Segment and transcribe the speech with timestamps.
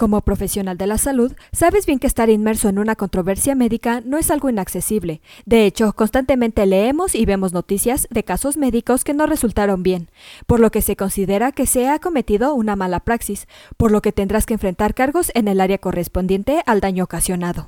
[0.00, 4.16] Como profesional de la salud, sabes bien que estar inmerso en una controversia médica no
[4.16, 5.20] es algo inaccesible.
[5.44, 10.08] De hecho, constantemente leemos y vemos noticias de casos médicos que no resultaron bien,
[10.46, 14.10] por lo que se considera que se ha cometido una mala praxis, por lo que
[14.10, 17.66] tendrás que enfrentar cargos en el área correspondiente al daño ocasionado.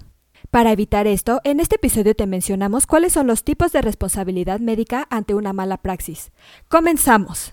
[0.50, 5.06] Para evitar esto, en este episodio te mencionamos cuáles son los tipos de responsabilidad médica
[5.10, 6.32] ante una mala praxis.
[6.68, 7.52] ¡Comenzamos!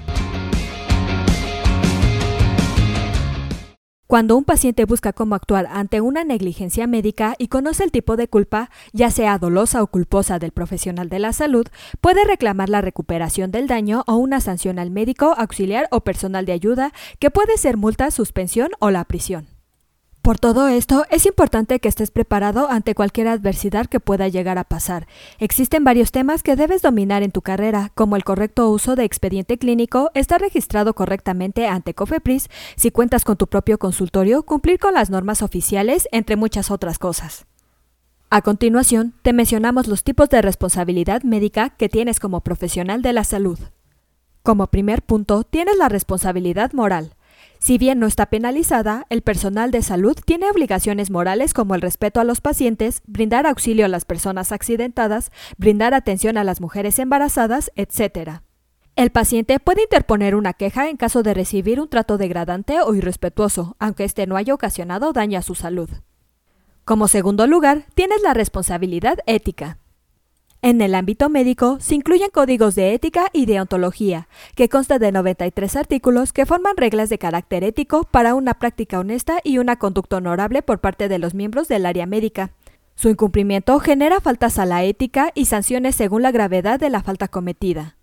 [4.11, 8.27] Cuando un paciente busca cómo actuar ante una negligencia médica y conoce el tipo de
[8.27, 11.65] culpa, ya sea dolosa o culposa del profesional de la salud,
[12.01, 16.51] puede reclamar la recuperación del daño o una sanción al médico, auxiliar o personal de
[16.51, 19.60] ayuda, que puede ser multa, suspensión o la prisión.
[20.21, 24.63] Por todo esto, es importante que estés preparado ante cualquier adversidad que pueda llegar a
[24.63, 25.07] pasar.
[25.39, 29.57] Existen varios temas que debes dominar en tu carrera, como el correcto uso de expediente
[29.57, 35.09] clínico, estar registrado correctamente ante COFEPRIS, si cuentas con tu propio consultorio, cumplir con las
[35.09, 37.47] normas oficiales, entre muchas otras cosas.
[38.29, 43.23] A continuación, te mencionamos los tipos de responsabilidad médica que tienes como profesional de la
[43.23, 43.57] salud.
[44.43, 47.15] Como primer punto, tienes la responsabilidad moral.
[47.61, 52.19] Si bien no está penalizada, el personal de salud tiene obligaciones morales como el respeto
[52.19, 57.71] a los pacientes, brindar auxilio a las personas accidentadas, brindar atención a las mujeres embarazadas,
[57.75, 58.41] etc.
[58.95, 63.75] El paciente puede interponer una queja en caso de recibir un trato degradante o irrespetuoso,
[63.77, 65.89] aunque éste no haya ocasionado daño a su salud.
[66.83, 69.77] Como segundo lugar, tienes la responsabilidad ética.
[70.63, 75.11] En el ámbito médico se incluyen códigos de ética y de ontología, que consta de
[75.11, 80.17] 93 artículos que forman reglas de carácter ético para una práctica honesta y una conducta
[80.17, 82.51] honorable por parte de los miembros del área médica.
[82.93, 87.27] Su incumplimiento genera faltas a la ética y sanciones según la gravedad de la falta
[87.27, 87.97] cometida.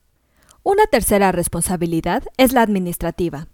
[0.65, 3.47] Una tercera responsabilidad es la administrativa.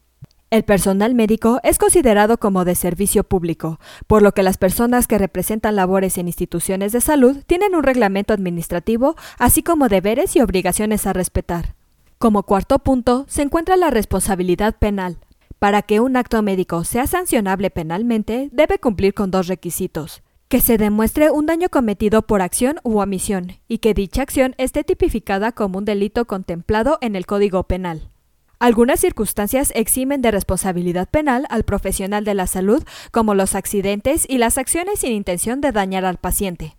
[0.54, 5.18] El personal médico es considerado como de servicio público, por lo que las personas que
[5.18, 11.08] representan labores en instituciones de salud tienen un reglamento administrativo, así como deberes y obligaciones
[11.08, 11.74] a respetar.
[12.18, 15.18] Como cuarto punto, se encuentra la responsabilidad penal.
[15.58, 20.22] Para que un acto médico sea sancionable penalmente, debe cumplir con dos requisitos.
[20.46, 24.84] Que se demuestre un daño cometido por acción u omisión, y que dicha acción esté
[24.84, 28.13] tipificada como un delito contemplado en el Código Penal.
[28.58, 34.38] Algunas circunstancias eximen de responsabilidad penal al profesional de la salud, como los accidentes y
[34.38, 36.76] las acciones sin intención de dañar al paciente.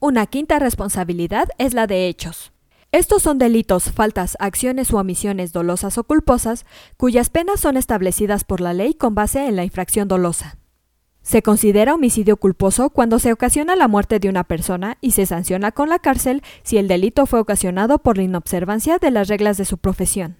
[0.00, 2.52] Una quinta responsabilidad es la de hechos.
[2.92, 6.64] Estos son delitos, faltas, acciones u omisiones dolosas o culposas,
[6.96, 10.56] cuyas penas son establecidas por la ley con base en la infracción dolosa.
[11.20, 15.72] Se considera homicidio culposo cuando se ocasiona la muerte de una persona y se sanciona
[15.72, 19.66] con la cárcel si el delito fue ocasionado por la inobservancia de las reglas de
[19.66, 20.36] su profesión.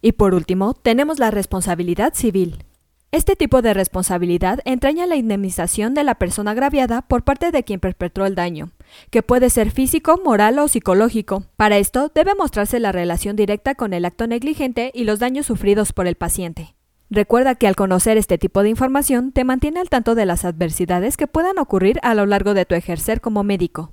[0.00, 2.64] Y por último, tenemos la responsabilidad civil.
[3.12, 7.80] Este tipo de responsabilidad entraña la indemnización de la persona agraviada por parte de quien
[7.80, 8.72] perpetró el daño,
[9.10, 11.44] que puede ser físico, moral o psicológico.
[11.56, 15.92] Para esto debe mostrarse la relación directa con el acto negligente y los daños sufridos
[15.92, 16.74] por el paciente.
[17.08, 21.16] Recuerda que al conocer este tipo de información te mantiene al tanto de las adversidades
[21.16, 23.92] que puedan ocurrir a lo largo de tu ejercer como médico.